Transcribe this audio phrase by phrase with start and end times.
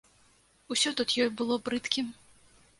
[0.77, 2.13] Усё тут ёй было брыдкім.